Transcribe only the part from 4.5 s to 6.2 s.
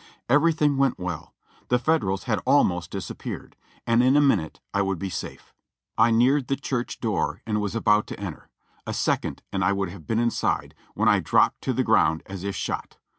I would be safe. I